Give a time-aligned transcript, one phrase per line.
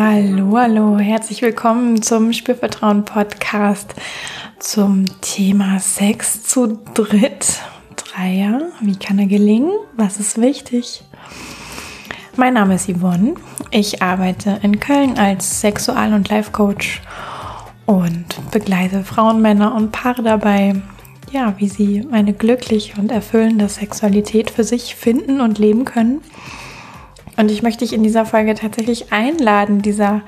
[0.00, 3.96] Hallo, hallo, herzlich willkommen zum Spürvertrauen Podcast
[4.60, 7.58] zum Thema Sex zu dritt.
[7.96, 9.72] Dreier, wie kann er gelingen?
[9.96, 11.02] Was ist wichtig?
[12.36, 13.34] Mein Name ist Yvonne.
[13.72, 17.02] Ich arbeite in Köln als Sexual- und Life-Coach
[17.86, 20.80] und begleite Frauen, Männer und Paare dabei,
[21.32, 26.20] ja, wie sie eine glückliche und erfüllende Sexualität für sich finden und leben können.
[27.38, 30.22] Und ich möchte dich in dieser Folge tatsächlich einladen, dieser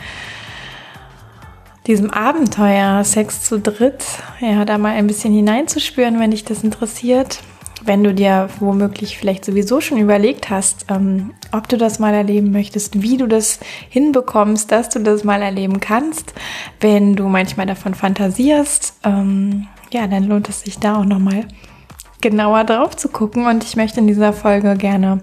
[1.87, 4.05] diesem Abenteuer Sex zu dritt,
[4.39, 7.41] ja, da mal ein bisschen hineinzuspüren, wenn dich das interessiert.
[7.83, 12.53] Wenn du dir womöglich vielleicht sowieso schon überlegt hast, ähm, ob du das mal erleben
[12.53, 16.35] möchtest, wie du das hinbekommst, dass du das mal erleben kannst,
[16.79, 21.47] wenn du manchmal davon fantasierst, ähm, ja, dann lohnt es sich da auch nochmal
[22.21, 23.47] genauer drauf zu gucken.
[23.47, 25.21] Und ich möchte in dieser Folge gerne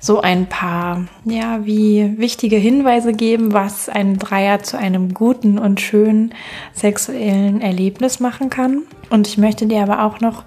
[0.00, 5.80] so ein paar, ja, wie wichtige Hinweise geben, was ein Dreier zu einem guten und
[5.80, 6.34] schönen
[6.72, 8.82] sexuellen Erlebnis machen kann.
[9.10, 10.44] Und ich möchte dir aber auch noch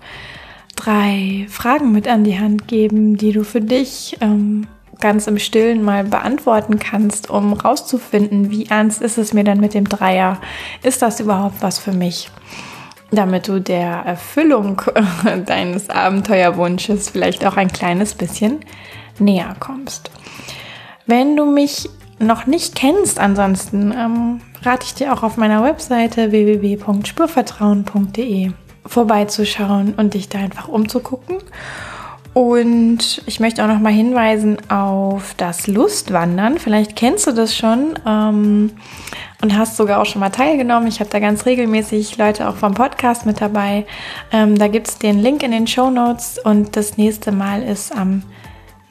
[0.75, 4.67] drei Fragen mit an die Hand geben, die du für dich ähm,
[5.01, 9.73] ganz im Stillen mal beantworten kannst, um rauszufinden, wie ernst ist es mir dann mit
[9.73, 10.39] dem Dreier?
[10.81, 12.29] Ist das überhaupt was für mich?
[13.11, 14.81] Damit du der Erfüllung
[15.45, 18.59] deines Abenteuerwunsches vielleicht auch ein kleines bisschen
[19.19, 20.09] näher kommst.
[21.05, 26.31] Wenn du mich noch nicht kennst, ansonsten ähm, rate ich dir auch auf meiner Webseite
[26.31, 28.51] www.spurvertrauen.de
[28.85, 31.37] vorbeizuschauen und dich da einfach umzugucken.
[32.33, 36.59] Und ich möchte auch noch mal hinweisen auf das Lustwandern.
[36.59, 38.71] Vielleicht kennst du das schon ähm,
[39.41, 40.87] und hast sogar auch schon mal teilgenommen.
[40.87, 43.85] Ich habe da ganz regelmäßig Leute auch vom Podcast mit dabei.
[44.31, 47.93] Ähm, da gibt es den Link in den Show Notes und das nächste Mal ist
[47.93, 48.23] am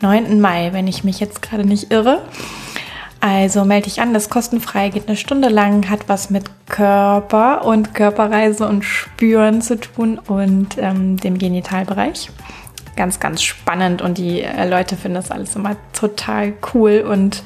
[0.01, 0.41] 9.
[0.41, 2.23] Mai, wenn ich mich jetzt gerade nicht irre.
[3.21, 7.67] Also melde dich an, das ist kostenfrei, geht eine Stunde lang, hat was mit Körper
[7.67, 12.31] und Körperreise und Spüren zu tun und ähm, dem Genitalbereich.
[12.97, 17.43] Ganz, ganz spannend und die äh, Leute finden das alles immer total cool und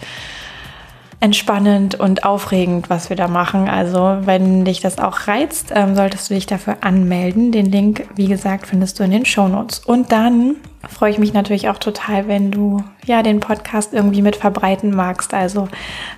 [1.19, 3.69] entspannend und aufregend, was wir da machen.
[3.69, 7.50] Also wenn dich das auch reizt, ähm, solltest du dich dafür anmelden.
[7.50, 9.81] Den Link, wie gesagt, findest du in den Show Notes.
[9.81, 10.56] Und dann
[10.89, 15.34] freue ich mich natürlich auch total, wenn du ja den Podcast irgendwie mit verbreiten magst.
[15.34, 15.69] Also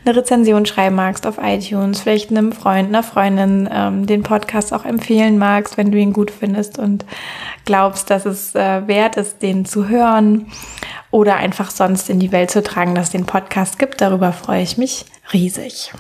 [0.05, 4.85] eine Rezension schreiben magst auf iTunes, vielleicht einem Freund, einer Freundin ähm, den Podcast auch
[4.85, 7.05] empfehlen magst, wenn du ihn gut findest und
[7.65, 10.47] glaubst, dass es äh, wert ist, den zu hören
[11.11, 14.01] oder einfach sonst in die Welt zu tragen, dass es den Podcast gibt.
[14.01, 15.93] Darüber freue ich mich riesig.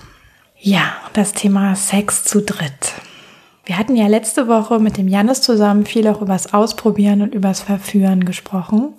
[0.58, 2.94] Ja, das Thema Sex zu dritt.
[3.66, 7.60] Wir hatten ja letzte Woche mit dem Janis zusammen viel auch übers Ausprobieren und übers
[7.60, 8.94] Verführen gesprochen.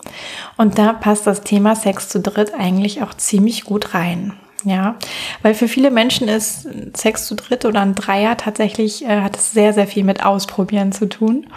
[0.57, 4.33] Und da passt das Thema Sex zu dritt eigentlich auch ziemlich gut rein.
[4.65, 4.95] Ja,
[5.41, 6.67] weil für viele Menschen ist
[6.97, 10.91] Sex zu dritt oder ein Dreier tatsächlich äh, hat es sehr, sehr viel mit Ausprobieren
[10.91, 11.47] zu tun.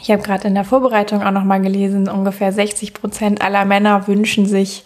[0.00, 4.06] Ich habe gerade in der Vorbereitung auch noch mal gelesen, ungefähr 60 Prozent aller Männer
[4.06, 4.84] wünschen sich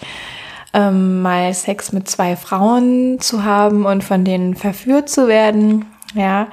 [0.72, 5.84] ähm, mal Sex mit zwei Frauen zu haben und von denen verführt zu werden.
[6.14, 6.48] Ja,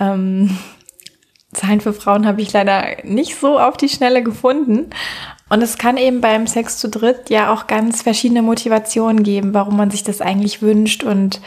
[0.00, 0.56] ähm,
[1.52, 4.90] Zahlen für Frauen habe ich leider nicht so auf die Schnelle gefunden.
[5.48, 9.76] Und es kann eben beim Sex zu dritt ja auch ganz verschiedene Motivationen geben, warum
[9.76, 11.40] man sich das eigentlich wünscht und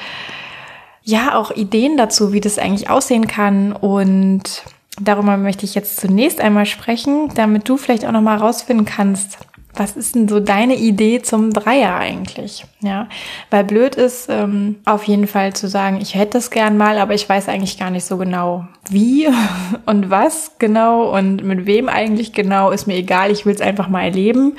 [1.04, 4.64] ja, auch Ideen dazu, wie das eigentlich aussehen kann und
[5.00, 9.38] Darüber möchte ich jetzt zunächst einmal sprechen, damit du vielleicht auch noch mal rausfinden kannst,
[9.78, 12.66] was ist denn so deine Idee zum Dreier eigentlich?
[12.82, 13.08] Ja,
[13.50, 17.14] weil blöd ist ähm, auf jeden Fall zu sagen, ich hätte es gern mal, aber
[17.14, 19.28] ich weiß eigentlich gar nicht so genau, wie
[19.86, 22.72] und was genau und mit wem eigentlich genau.
[22.72, 24.58] Ist mir egal, ich will es einfach mal erleben.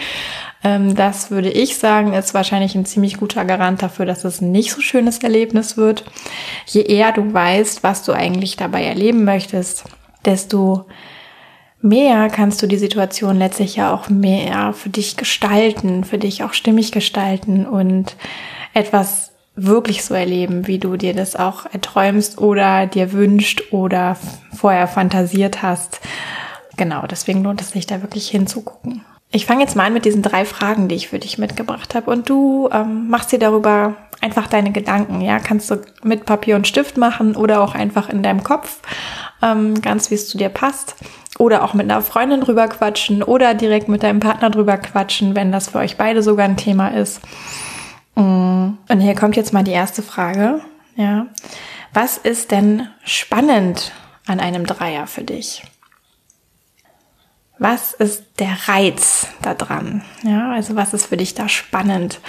[0.65, 4.51] Ähm, das würde ich sagen, ist wahrscheinlich ein ziemlich guter Garant dafür, dass es ein
[4.51, 6.05] nicht so schönes Erlebnis wird.
[6.67, 9.85] Je eher du weißt, was du eigentlich dabei erleben möchtest,
[10.25, 10.87] desto
[11.81, 16.53] mehr kannst du die Situation letztlich ja auch mehr für dich gestalten, für dich auch
[16.53, 18.17] stimmig gestalten und
[18.75, 24.17] etwas wirklich so erleben, wie du dir das auch erträumst oder dir wünscht oder
[24.55, 26.01] vorher fantasiert hast.
[26.77, 29.05] Genau, deswegen lohnt es sich da wirklich hinzugucken.
[29.31, 32.11] Ich fange jetzt mal an mit diesen drei Fragen, die ich für dich mitgebracht habe
[32.11, 35.21] und du ähm, machst dir darüber einfach deine Gedanken.
[35.21, 38.81] Ja, kannst du mit Papier und Stift machen oder auch einfach in deinem Kopf
[39.43, 40.97] ähm, ganz wie es zu dir passt.
[41.39, 45.53] Oder auch mit einer Freundin drüber quatschen oder direkt mit deinem Partner drüber quatschen, wenn
[45.53, 47.21] das für euch beide sogar ein Thema ist.
[48.17, 48.71] Mm.
[48.89, 50.61] Und hier kommt jetzt mal die erste Frage.
[50.97, 51.27] Ja.
[51.95, 53.93] Was ist denn spannend
[54.27, 55.63] an einem Dreier für dich?
[57.59, 60.03] Was ist der Reiz da dran?
[60.23, 62.21] Ja, also was ist für dich da spannend?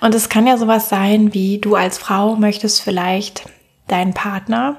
[0.00, 3.48] Und es kann ja sowas sein, wie du als Frau möchtest vielleicht
[3.86, 4.76] deinen Partner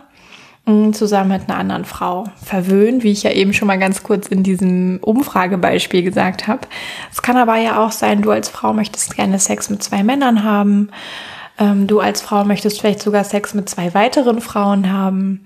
[0.94, 4.44] zusammen mit einer anderen Frau verwöhnen, wie ich ja eben schon mal ganz kurz in
[4.44, 6.62] diesem Umfragebeispiel gesagt habe.
[7.12, 10.44] Es kann aber ja auch sein, du als Frau möchtest gerne Sex mit zwei Männern
[10.44, 10.90] haben.
[11.58, 15.46] Ähm, du als Frau möchtest vielleicht sogar Sex mit zwei weiteren Frauen haben.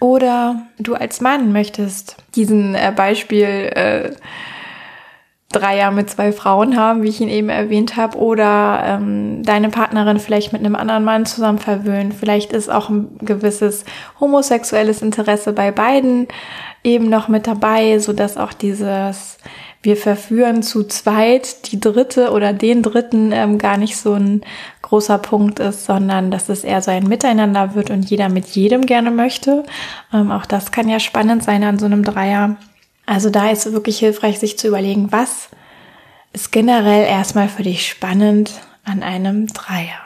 [0.00, 4.10] Oder du als Mann möchtest diesen äh, Beispiel äh,
[5.52, 10.18] Dreier mit zwei Frauen haben, wie ich ihn eben erwähnt habe, oder ähm, deine Partnerin
[10.18, 12.12] vielleicht mit einem anderen Mann zusammen verwöhnen.
[12.12, 13.84] Vielleicht ist auch ein gewisses
[14.20, 16.28] homosexuelles Interesse bei beiden
[16.84, 19.38] eben noch mit dabei, so dass auch dieses
[19.82, 24.42] wir verführen zu zweit die dritte oder den dritten ähm, gar nicht so ein
[24.82, 28.86] großer Punkt ist, sondern dass es eher so ein Miteinander wird und jeder mit jedem
[28.86, 29.64] gerne möchte.
[30.12, 32.56] Ähm, auch das kann ja spannend sein an so einem Dreier.
[33.06, 35.48] Also da ist wirklich hilfreich, sich zu überlegen, was
[36.32, 38.52] ist generell erstmal für dich spannend
[38.84, 40.00] an einem Dreier.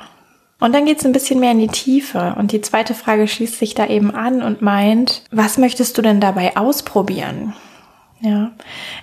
[0.58, 2.34] Und dann geht es ein bisschen mehr in die Tiefe.
[2.38, 6.20] Und die zweite Frage schließt sich da eben an und meint, was möchtest du denn
[6.20, 7.52] dabei ausprobieren?
[8.20, 8.52] Ja.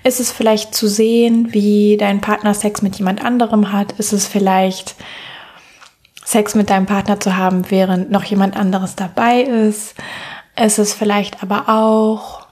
[0.04, 3.94] Ist es vielleicht zu sehen, wie dein Partner Sex mit jemand anderem hat?
[3.94, 4.96] Ist es vielleicht
[6.26, 9.94] Sex mit deinem Partner zu haben, während noch jemand anderes dabei ist?
[10.56, 12.43] Ist es vielleicht aber auch,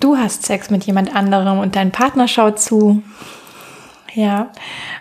[0.00, 3.02] du hast Sex mit jemand anderem und dein Partner schaut zu?
[4.14, 4.50] Ja,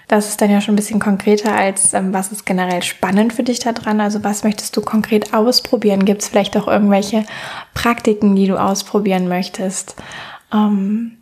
[0.07, 3.43] das ist dann ja schon ein bisschen konkreter als, ähm, was ist generell spannend für
[3.43, 3.99] dich da dran?
[3.99, 6.05] Also was möchtest du konkret ausprobieren?
[6.05, 7.25] Gibt es vielleicht auch irgendwelche
[7.73, 9.95] Praktiken, die du ausprobieren möchtest?
[10.53, 11.17] Ähm,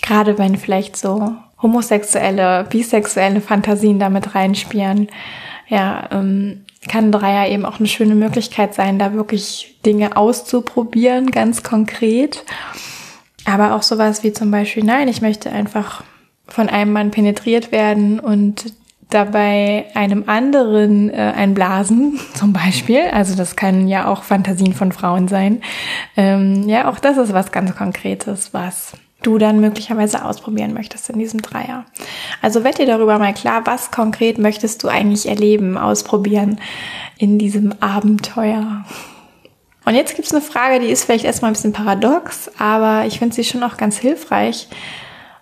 [0.00, 5.08] Gerade wenn vielleicht so homosexuelle, bisexuelle Fantasien damit reinspielen,
[5.66, 11.62] ja, ähm, kann Dreier eben auch eine schöne Möglichkeit sein, da wirklich Dinge auszuprobieren, ganz
[11.62, 12.44] konkret.
[13.48, 16.04] Aber auch sowas wie zum Beispiel, nein, ich möchte einfach
[16.46, 18.74] von einem Mann penetriert werden und
[19.08, 23.04] dabei einem anderen äh, einblasen, zum Beispiel.
[23.10, 25.62] Also das können ja auch Fantasien von Frauen sein.
[26.14, 28.92] Ähm, ja, auch das ist was ganz Konkretes, was
[29.22, 31.86] du dann möglicherweise ausprobieren möchtest in diesem Dreier.
[32.42, 36.60] Also werd dir darüber mal klar, was konkret möchtest du eigentlich erleben, ausprobieren
[37.16, 38.84] in diesem Abenteuer.
[39.88, 43.34] Und jetzt gibt's eine Frage, die ist vielleicht erstmal ein bisschen paradox, aber ich finde
[43.34, 44.68] sie schon auch ganz hilfreich.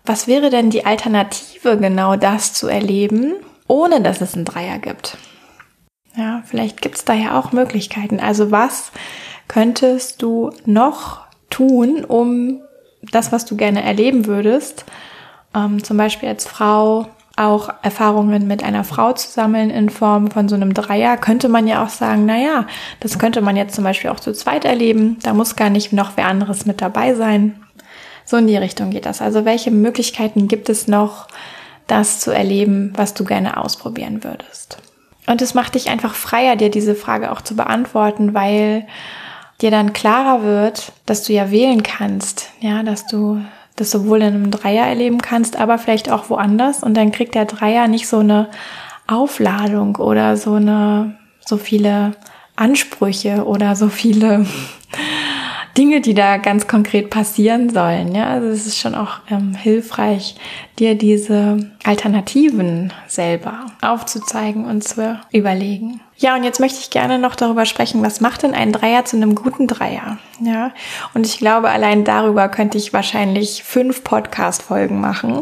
[0.05, 3.35] Was wäre denn die Alternative, genau das zu erleben,
[3.67, 5.17] ohne dass es einen Dreier gibt?
[6.15, 8.21] Ja, vielleicht gibt's da ja auch Möglichkeiten.
[8.21, 8.93] Also was
[9.49, 12.61] könntest du noch tun, um
[13.03, 14.85] das, was du gerne erleben würdest,
[15.57, 20.49] ähm, zum Beispiel als Frau auch Erfahrungen mit einer Frau zu sammeln in Form von
[20.49, 22.67] so einem Dreier, könnte man ja auch sagen, na ja,
[23.01, 25.19] das könnte man jetzt zum Beispiel auch zu zweit erleben.
[25.23, 27.63] Da muss gar nicht noch wer anderes mit dabei sein.
[28.25, 29.21] So in die Richtung geht das.
[29.21, 31.29] Also welche Möglichkeiten gibt es noch,
[31.87, 34.79] das zu erleben, was du gerne ausprobieren würdest?
[35.27, 38.87] Und es macht dich einfach freier, dir diese Frage auch zu beantworten, weil
[39.61, 43.41] dir dann klarer wird, dass du ja wählen kannst, ja, dass du
[43.77, 46.83] das sowohl in einem Dreier erleben kannst, aber vielleicht auch woanders.
[46.83, 48.49] Und dann kriegt der Dreier nicht so eine
[49.07, 52.13] Aufladung oder so eine, so viele
[52.57, 54.47] Ansprüche oder so viele
[55.77, 58.15] Dinge, die da ganz konkret passieren sollen.
[58.15, 60.37] Ja, also es ist schon auch ähm, hilfreich,
[60.79, 66.01] dir diese Alternativen selber aufzuzeigen und zu überlegen.
[66.19, 69.17] Ja, und jetzt möchte ich gerne noch darüber sprechen, was macht denn ein Dreier zu
[69.17, 70.17] einem guten Dreier?
[70.41, 70.73] Ja,
[71.13, 75.41] und ich glaube, allein darüber könnte ich wahrscheinlich fünf Podcast-Folgen machen.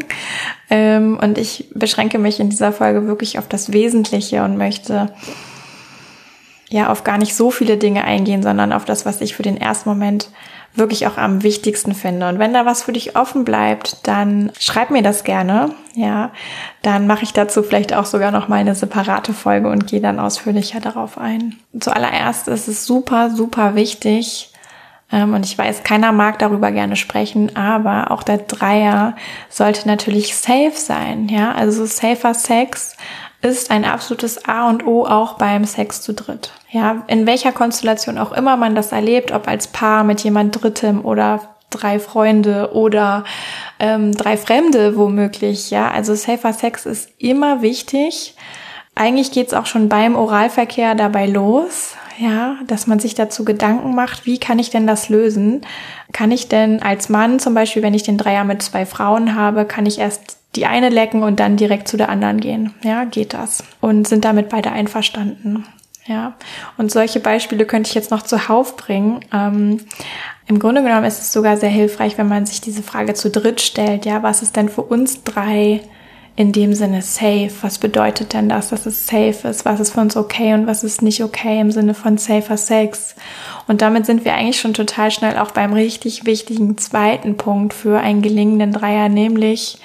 [0.69, 5.13] Ähm, und ich beschränke mich in dieser Folge wirklich auf das Wesentliche und möchte
[6.69, 9.57] ja auf gar nicht so viele Dinge eingehen, sondern auf das, was ich für den
[9.57, 10.29] ersten Moment
[10.73, 12.27] wirklich auch am wichtigsten finde.
[12.27, 15.69] Und wenn da was für dich offen bleibt, dann schreib mir das gerne.
[15.93, 16.31] Ja,
[16.81, 20.19] dann mache ich dazu vielleicht auch sogar noch mal eine separate Folge und gehe dann
[20.19, 21.55] ausführlicher darauf ein.
[21.79, 24.51] Zuallererst ist es super, super wichtig,
[25.11, 29.15] ähm, und ich weiß, keiner mag darüber gerne sprechen, aber auch der Dreier
[29.49, 31.29] sollte natürlich safe sein.
[31.29, 32.97] Ja, also safer Sex
[33.45, 36.51] ist ein absolutes A und O auch beim Sex zu dritt.
[36.71, 41.05] Ja, in welcher Konstellation auch immer man das erlebt, ob als Paar mit jemand Drittem
[41.05, 43.23] oder drei Freunde oder
[43.79, 45.71] ähm, drei Fremde womöglich.
[45.71, 48.35] Ja, also safer Sex ist immer wichtig.
[48.95, 54.25] Eigentlich geht's auch schon beim Oralverkehr dabei los, ja, dass man sich dazu Gedanken macht,
[54.25, 55.65] wie kann ich denn das lösen?
[56.13, 59.65] Kann ich denn als Mann zum Beispiel, wenn ich den Dreier mit zwei Frauen habe,
[59.65, 62.73] kann ich erst die eine lecken und dann direkt zu der anderen gehen.
[62.83, 63.63] Ja, geht das.
[63.81, 65.65] Und sind damit beide einverstanden.
[66.07, 66.35] Ja,
[66.77, 69.21] und solche Beispiele könnte ich jetzt noch zuhauf bringen.
[69.33, 69.79] Ähm,
[70.45, 73.59] Im Grunde genommen ist es sogar sehr hilfreich, wenn man sich diese Frage zu dritt
[73.59, 74.05] stellt.
[74.05, 75.81] Ja, was ist denn für uns drei
[76.35, 77.51] in dem Sinne safe?
[77.61, 79.65] Was bedeutet denn das, dass es safe ist?
[79.65, 83.15] Was ist für uns okay und was ist nicht okay im Sinne von safer Sex?
[83.67, 87.99] Und damit sind wir eigentlich schon total schnell auch beim richtig wichtigen zweiten Punkt für
[87.99, 89.79] einen gelingenden Dreier, nämlich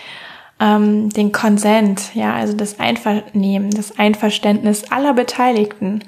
[0.61, 6.05] ähm, den Konsent, ja, also das Einvernehmen, das Einverständnis aller Beteiligten.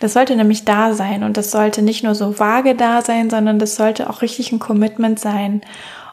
[0.00, 3.58] Das sollte nämlich da sein und das sollte nicht nur so vage da sein, sondern
[3.58, 5.62] das sollte auch richtig ein Commitment sein.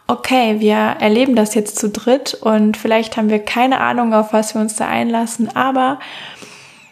[0.07, 4.55] Okay, wir erleben das jetzt zu dritt und vielleicht haben wir keine Ahnung, auf was
[4.55, 5.99] wir uns da einlassen, aber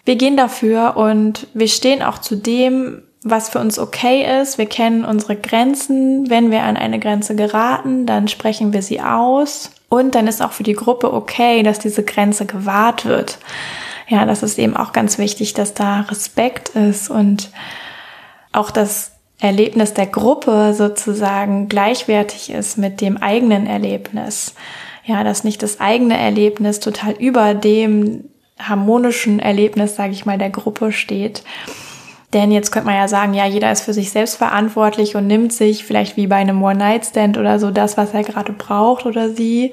[0.03, 4.59] wir gehen dafür und wir stehen auch zu dem, was für uns okay ist.
[4.59, 6.29] Wir kennen unsere Grenzen.
[6.29, 9.71] Wenn wir an eine Grenze geraten, dann sprechen wir sie aus.
[9.89, 13.39] Und dann ist auch für die Gruppe okay, dass diese Grenze gewahrt wird.
[14.07, 17.49] Ja, das ist eben auch ganz wichtig, dass da Respekt ist und
[18.51, 24.53] auch das Erlebnis der Gruppe sozusagen gleichwertig ist mit dem eigenen Erlebnis.
[25.03, 28.25] Ja, dass nicht das eigene Erlebnis total über dem
[28.59, 31.43] harmonischen Erlebnis, sage ich mal, der Gruppe steht.
[32.35, 35.53] Denn jetzt könnte man ja sagen, ja, jeder ist für sich selbst verantwortlich und nimmt
[35.53, 39.71] sich vielleicht wie bei einem One-Night-Stand oder so das, was er gerade braucht oder sie.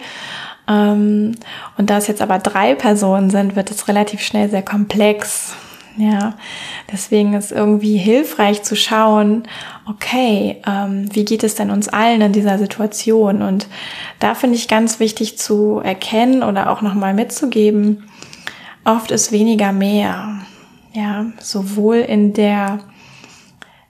[0.69, 1.33] Ähm,
[1.77, 5.57] und da es jetzt aber drei Personen sind, wird es relativ schnell sehr komplex.
[5.97, 6.35] Ja,
[6.93, 9.43] deswegen ist irgendwie hilfreich zu schauen,
[9.91, 13.43] okay, ähm, wie geht es denn uns allen in dieser Situation?
[13.43, 13.67] Und
[14.21, 18.09] da finde ich ganz wichtig zu erkennen oder auch nochmal mitzugeben,
[18.85, 20.42] oft ist weniger mehr.
[20.95, 22.81] Ja, sowohl in der,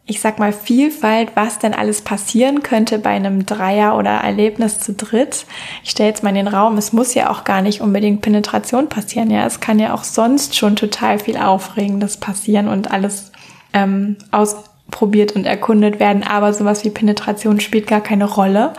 [0.06, 4.92] ich sag mal, Vielfalt, was denn alles passieren könnte bei einem Dreier oder Erlebnis zu
[4.92, 5.46] dritt.
[5.82, 8.88] Ich stelle jetzt mal in den Raum, es muss ja auch gar nicht unbedingt Penetration
[8.88, 9.30] passieren.
[9.30, 13.32] Ja, es kann ja auch sonst schon total viel Aufregendes passieren und alles
[13.72, 16.22] ähm, ausprobiert und erkundet werden.
[16.22, 18.74] Aber sowas wie Penetration spielt gar keine Rolle.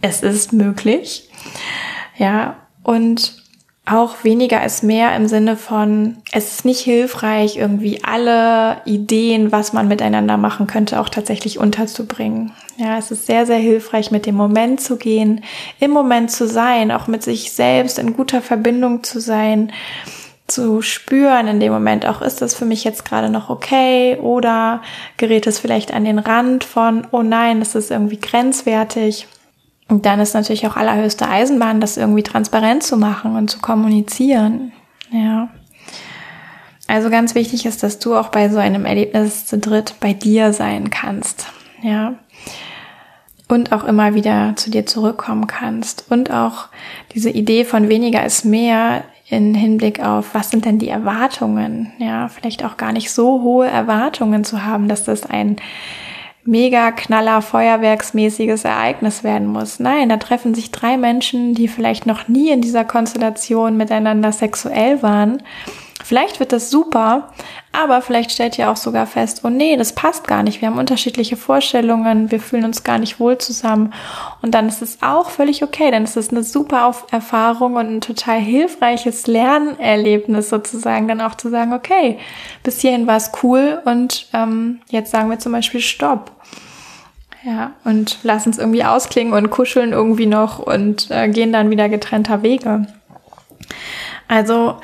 [0.00, 1.28] Es ist möglich.
[2.16, 3.47] Ja, und
[3.90, 9.72] auch weniger ist mehr im Sinne von, es ist nicht hilfreich, irgendwie alle Ideen, was
[9.72, 12.52] man miteinander machen könnte, auch tatsächlich unterzubringen.
[12.76, 15.42] Ja, es ist sehr, sehr hilfreich, mit dem Moment zu gehen,
[15.80, 19.72] im Moment zu sein, auch mit sich selbst in guter Verbindung zu sein,
[20.46, 24.82] zu spüren in dem Moment auch, ist das für mich jetzt gerade noch okay oder
[25.18, 29.26] gerät es vielleicht an den Rand von, oh nein, das ist irgendwie grenzwertig.
[29.88, 34.72] Und dann ist natürlich auch allerhöchste Eisenbahn, das irgendwie transparent zu machen und zu kommunizieren.
[35.10, 35.48] Ja.
[36.86, 40.52] Also ganz wichtig ist, dass du auch bei so einem Erlebnis zu dritt bei dir
[40.52, 41.46] sein kannst.
[41.82, 42.14] Ja.
[43.48, 46.10] Und auch immer wieder zu dir zurückkommen kannst.
[46.10, 46.68] Und auch
[47.14, 51.92] diese Idee von weniger ist mehr in Hinblick auf, was sind denn die Erwartungen?
[51.98, 55.56] Ja, vielleicht auch gar nicht so hohe Erwartungen zu haben, dass das ein
[56.44, 59.80] mega knaller Feuerwerksmäßiges Ereignis werden muss.
[59.80, 65.02] Nein, da treffen sich drei Menschen, die vielleicht noch nie in dieser Konstellation miteinander sexuell
[65.02, 65.42] waren.
[66.08, 67.28] Vielleicht wird das super,
[67.70, 70.62] aber vielleicht stellt ihr auch sogar fest, oh nee, das passt gar nicht.
[70.62, 73.92] Wir haben unterschiedliche Vorstellungen, wir fühlen uns gar nicht wohl zusammen.
[74.40, 78.38] Und dann ist es auch völlig okay, ist es eine super Erfahrung und ein total
[78.38, 82.18] hilfreiches Lernerlebnis sozusagen, dann auch zu sagen, okay,
[82.62, 86.30] bis hierhin war es cool und ähm, jetzt sagen wir zum Beispiel Stopp.
[87.44, 91.90] Ja, und lassen es irgendwie ausklingen und kuscheln irgendwie noch und äh, gehen dann wieder
[91.90, 92.86] getrennter Wege.
[94.26, 94.76] Also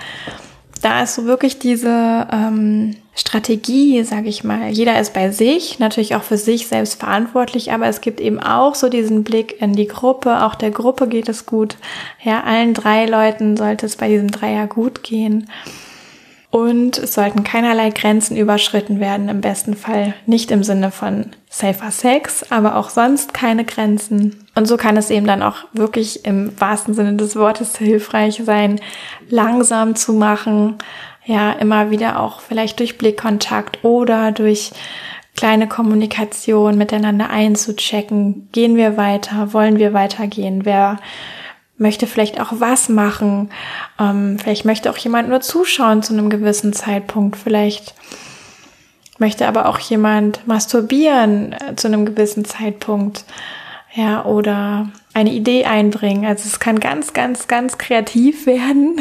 [0.84, 4.68] da ist so wirklich diese ähm, Strategie, sage ich mal.
[4.68, 8.74] Jeder ist bei sich, natürlich auch für sich selbst verantwortlich, aber es gibt eben auch
[8.74, 10.42] so diesen Blick in die Gruppe.
[10.44, 11.78] Auch der Gruppe geht es gut.
[12.22, 15.48] Ja, allen drei Leuten sollte es bei diesem Dreier gut gehen.
[16.54, 21.90] Und es sollten keinerlei Grenzen überschritten werden, im besten Fall nicht im Sinne von safer
[21.90, 24.46] Sex, aber auch sonst keine Grenzen.
[24.54, 28.80] Und so kann es eben dann auch wirklich im wahrsten Sinne des Wortes hilfreich sein,
[29.28, 30.76] langsam zu machen,
[31.24, 34.70] ja, immer wieder auch vielleicht durch Blickkontakt oder durch
[35.34, 38.48] kleine Kommunikation miteinander einzuchecken.
[38.52, 39.52] Gehen wir weiter?
[39.52, 40.64] Wollen wir weitergehen?
[40.64, 41.00] Wer
[41.76, 43.50] möchte vielleicht auch was machen.
[43.98, 47.36] Ähm, vielleicht möchte auch jemand nur zuschauen zu einem gewissen Zeitpunkt.
[47.36, 47.94] Vielleicht
[49.18, 53.24] möchte aber auch jemand masturbieren äh, zu einem gewissen Zeitpunkt.
[53.94, 56.26] Ja, oder eine Idee einbringen.
[56.26, 59.00] Also es kann ganz, ganz, ganz kreativ werden.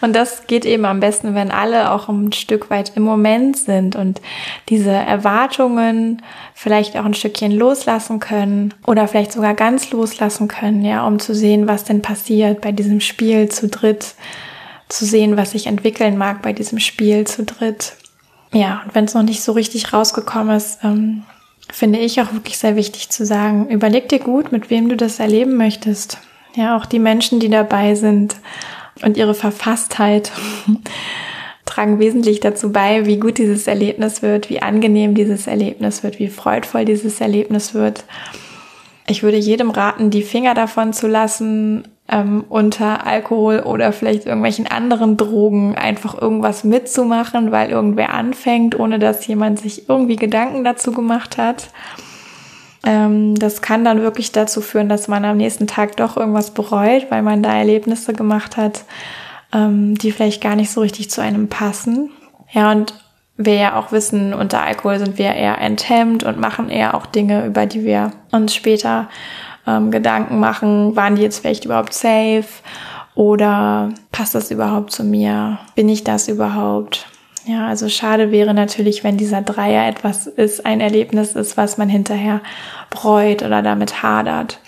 [0.00, 3.96] und das geht eben am besten, wenn alle auch ein Stück weit im Moment sind
[3.96, 4.20] und
[4.68, 6.22] diese Erwartungen
[6.54, 11.34] vielleicht auch ein Stückchen loslassen können oder vielleicht sogar ganz loslassen können, ja, um zu
[11.34, 14.14] sehen, was denn passiert bei diesem Spiel zu dritt,
[14.88, 17.96] zu sehen, was sich entwickeln mag bei diesem Spiel zu dritt.
[18.52, 21.24] Ja, und wenn es noch nicht so richtig rausgekommen ist, ähm,
[21.70, 25.20] finde ich auch wirklich sehr wichtig zu sagen, überleg dir gut, mit wem du das
[25.20, 26.18] erleben möchtest.
[26.54, 28.36] Ja, auch die Menschen, die dabei sind
[29.02, 30.32] und ihre Verfasstheit
[31.66, 36.28] tragen wesentlich dazu bei, wie gut dieses Erlebnis wird, wie angenehm dieses Erlebnis wird, wie
[36.28, 38.04] freudvoll dieses Erlebnis wird.
[39.08, 44.66] Ich würde jedem raten, die Finger davon zu lassen, ähm, unter Alkohol oder vielleicht irgendwelchen
[44.66, 50.92] anderen Drogen einfach irgendwas mitzumachen, weil irgendwer anfängt, ohne dass jemand sich irgendwie Gedanken dazu
[50.92, 51.70] gemacht hat.
[52.84, 57.06] Ähm, das kann dann wirklich dazu führen, dass man am nächsten Tag doch irgendwas bereut,
[57.10, 58.84] weil man da Erlebnisse gemacht hat,
[59.52, 62.10] ähm, die vielleicht gar nicht so richtig zu einem passen.
[62.52, 62.94] Ja, und
[63.36, 67.44] wir ja auch wissen, unter Alkohol sind wir eher enthemmt und machen eher auch Dinge,
[67.44, 69.08] über die wir uns später
[69.66, 72.46] ähm, Gedanken machen, waren die jetzt vielleicht überhaupt safe
[73.14, 75.58] oder passt das überhaupt zu mir?
[75.74, 77.06] Bin ich das überhaupt?
[77.46, 81.88] Ja, also schade wäre natürlich, wenn dieser Dreier etwas ist, ein Erlebnis ist, was man
[81.88, 82.40] hinterher
[82.90, 84.58] bereut oder damit hadert.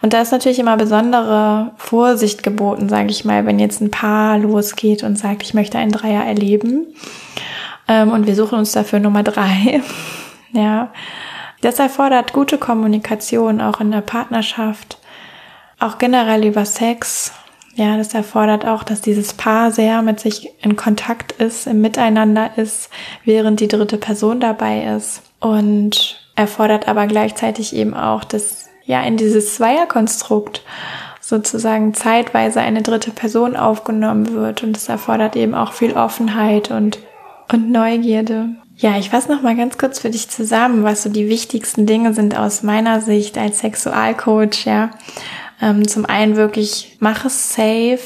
[0.00, 4.38] Und da ist natürlich immer besondere Vorsicht geboten, sage ich mal, wenn jetzt ein Paar
[4.38, 6.86] losgeht und sagt, ich möchte einen Dreier erleben
[7.88, 9.82] ähm, und wir suchen uns dafür Nummer drei.
[10.52, 10.92] ja,
[11.60, 14.98] das erfordert gute Kommunikation auch in der Partnerschaft,
[15.78, 17.32] auch generell über Sex.
[17.74, 22.50] Ja, das erfordert auch, dass dieses Paar sehr mit sich in Kontakt ist, im Miteinander
[22.56, 22.90] ist,
[23.24, 25.22] während die dritte Person dabei ist.
[25.38, 30.62] Und erfordert aber gleichzeitig eben auch, dass ja in dieses Zweierkonstrukt
[31.20, 34.62] sozusagen zeitweise eine dritte Person aufgenommen wird.
[34.62, 36.98] Und es erfordert eben auch viel Offenheit und,
[37.52, 38.56] und Neugierde.
[38.80, 42.14] Ja, ich fasse noch mal ganz kurz für dich zusammen, was so die wichtigsten Dinge
[42.14, 44.64] sind aus meiner Sicht als Sexualcoach.
[44.64, 44.92] Ja,
[45.60, 48.00] ähm, zum einen wirklich mach es safe,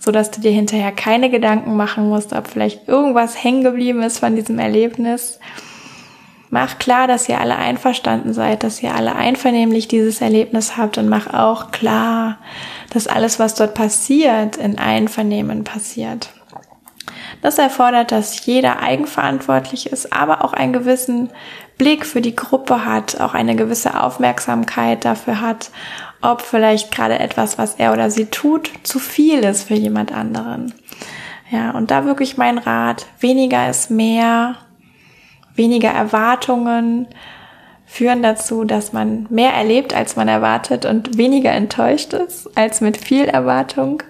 [0.00, 4.18] so dass du dir hinterher keine Gedanken machen musst, ob vielleicht irgendwas hängen geblieben ist
[4.18, 5.38] von diesem Erlebnis.
[6.50, 11.08] Mach klar, dass ihr alle einverstanden seid, dass ihr alle einvernehmlich dieses Erlebnis habt und
[11.08, 12.38] mach auch klar,
[12.90, 16.30] dass alles, was dort passiert, in Einvernehmen passiert.
[17.44, 21.28] Das erfordert, dass jeder eigenverantwortlich ist, aber auch einen gewissen
[21.76, 25.70] Blick für die Gruppe hat, auch eine gewisse Aufmerksamkeit dafür hat,
[26.22, 30.72] ob vielleicht gerade etwas, was er oder sie tut, zu viel ist für jemand anderen.
[31.50, 34.54] Ja, und da wirklich mein Rat, weniger ist mehr,
[35.54, 37.08] weniger Erwartungen
[37.84, 42.96] führen dazu, dass man mehr erlebt, als man erwartet und weniger enttäuscht ist, als mit
[42.96, 44.02] viel Erwartung.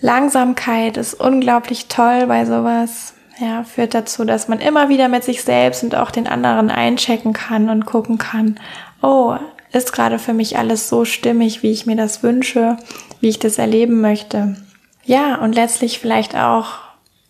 [0.00, 3.14] Langsamkeit ist unglaublich toll bei sowas.
[3.38, 7.34] Ja, führt dazu, dass man immer wieder mit sich selbst und auch den anderen einchecken
[7.34, 8.58] kann und gucken kann,
[9.02, 9.36] oh,
[9.72, 12.78] ist gerade für mich alles so stimmig, wie ich mir das wünsche,
[13.20, 14.56] wie ich das erleben möchte.
[15.04, 16.66] Ja, und letztlich vielleicht auch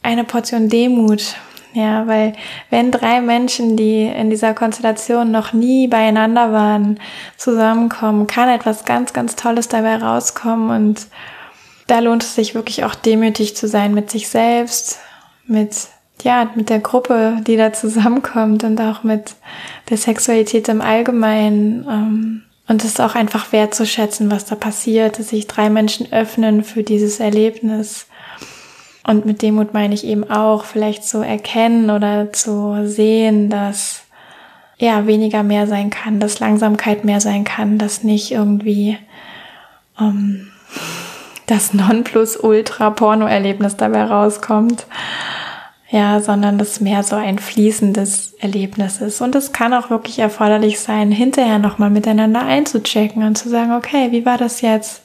[0.02, 1.34] eine Portion Demut.
[1.72, 2.32] Ja, weil
[2.70, 6.98] wenn drei Menschen, die in dieser Konstellation noch nie beieinander waren,
[7.36, 11.06] zusammenkommen, kann etwas ganz, ganz Tolles dabei rauskommen und
[11.86, 14.98] da lohnt es sich wirklich auch demütig zu sein mit sich selbst,
[15.46, 15.88] mit
[16.22, 19.34] ja, mit der Gruppe, die da zusammenkommt und auch mit
[19.90, 21.86] der Sexualität im Allgemeinen.
[21.88, 26.82] Ähm, und es auch einfach wertzuschätzen, was da passiert, dass sich drei Menschen öffnen für
[26.82, 28.06] dieses Erlebnis.
[29.06, 34.02] Und mit Demut meine ich eben auch, vielleicht zu erkennen oder zu sehen, dass
[34.78, 38.98] ja weniger mehr sein kann, dass Langsamkeit mehr sein kann, dass nicht irgendwie
[40.00, 40.48] ähm,
[41.46, 44.86] das Nonplusultra-Porno-Erlebnis dabei rauskommt.
[45.88, 49.20] Ja, sondern das mehr so ein fließendes Erlebnis ist.
[49.20, 54.10] Und es kann auch wirklich erforderlich sein, hinterher nochmal miteinander einzuchecken und zu sagen, okay,
[54.10, 55.02] wie war das jetzt?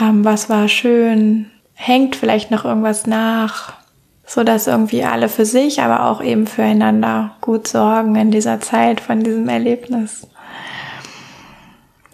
[0.00, 1.48] Ähm, was war schön?
[1.74, 3.74] Hängt vielleicht noch irgendwas nach?
[4.26, 9.00] So dass irgendwie alle für sich, aber auch eben füreinander gut sorgen in dieser Zeit
[9.00, 10.26] von diesem Erlebnis.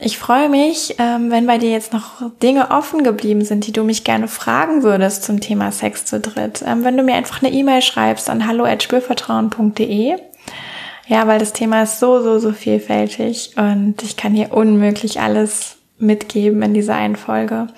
[0.00, 3.82] Ich freue mich, ähm, wenn bei dir jetzt noch Dinge offen geblieben sind, die du
[3.82, 6.62] mich gerne fragen würdest zum Thema Sex zu dritt.
[6.64, 10.16] Ähm, wenn du mir einfach eine E-Mail schreibst an hallo@spürvertrauen.de.
[11.08, 15.76] Ja, weil das Thema ist so, so, so vielfältig und ich kann hier unmöglich alles
[15.98, 17.68] mitgeben in dieser einen Folge.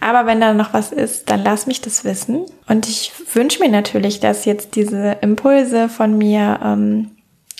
[0.00, 2.44] Aber wenn da noch was ist, dann lass mich das wissen.
[2.66, 7.12] Und ich wünsche mir natürlich, dass jetzt diese Impulse von mir ähm,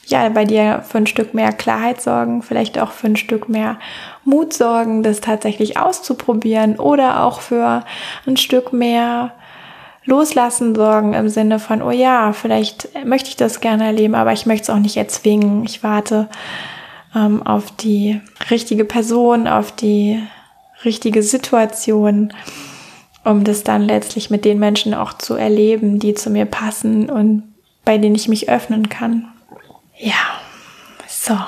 [0.07, 3.79] ja, bei dir für ein Stück mehr Klarheit sorgen, vielleicht auch für ein Stück mehr
[4.25, 7.85] Mut sorgen, das tatsächlich auszuprobieren oder auch für
[8.27, 9.33] ein Stück mehr
[10.05, 14.47] Loslassen sorgen im Sinne von, oh ja, vielleicht möchte ich das gerne erleben, aber ich
[14.47, 15.65] möchte es auch nicht erzwingen.
[15.65, 16.29] Ich warte
[17.15, 20.21] ähm, auf die richtige Person, auf die
[20.85, 22.33] richtige Situation
[23.25, 27.45] um das dann letztlich mit den Menschen auch zu erleben, die zu mir passen und
[27.85, 29.32] bei denen ich mich öffnen kann.
[30.03, 30.41] Ja,
[31.07, 31.38] so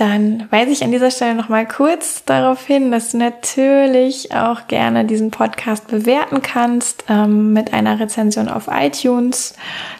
[0.00, 4.66] dann weise ich an dieser Stelle noch mal kurz darauf hin, dass du natürlich auch
[4.66, 9.54] gerne diesen Podcast bewerten kannst ähm, mit einer Rezension auf iTunes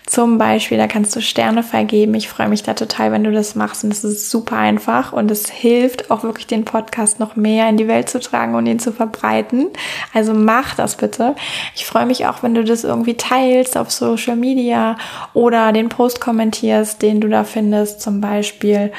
[0.06, 0.78] zum Beispiel.
[0.78, 2.14] Da kannst du Sterne vergeben.
[2.14, 5.30] Ich freue mich da total, wenn du das machst und es ist super einfach und
[5.30, 8.78] es hilft auch wirklich den Podcast noch mehr in die Welt zu tragen und ihn
[8.78, 9.66] zu verbreiten.
[10.14, 11.34] Also mach das bitte.
[11.74, 14.96] Ich freue mich auch, wenn du das irgendwie teilst auf Social Media
[15.34, 18.92] oder den Post kommentierst, den du da findest, zum Beispiel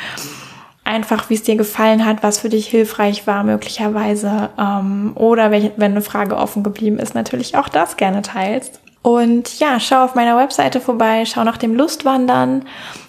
[0.84, 5.74] einfach, wie es dir gefallen hat, was für dich hilfreich war möglicherweise ähm, oder wenn
[5.78, 8.80] eine Frage offen geblieben ist, natürlich auch das gerne teilst.
[9.04, 12.66] Und ja, schau auf meiner Webseite vorbei, schau nach dem Lustwandern.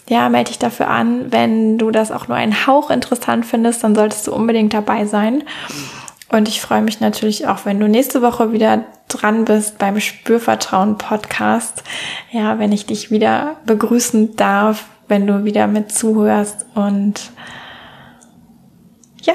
[0.08, 1.30] Ja, melde dich dafür an.
[1.30, 5.44] Wenn du das auch nur einen Hauch interessant findest, dann solltest du unbedingt dabei sein.
[6.30, 10.96] Und ich freue mich natürlich auch, wenn du nächste Woche wieder dran bist beim Spürvertrauen
[10.96, 11.82] Podcast.
[12.30, 17.20] Ja, wenn ich dich wieder begrüßen darf, wenn du wieder mit zuhörst und
[19.22, 19.34] ja,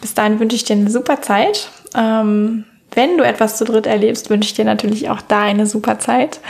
[0.00, 1.70] bis dahin wünsche ich dir eine super Zeit.
[1.94, 5.98] Ähm, wenn du etwas zu dritt erlebst, wünsche ich dir natürlich auch da eine super
[5.98, 6.40] Zeit.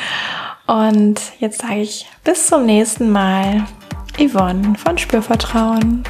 [0.67, 3.65] Und jetzt sage ich bis zum nächsten Mal.
[4.19, 6.05] Yvonne von Spürvertrauen.